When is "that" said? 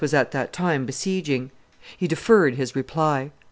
0.31-0.51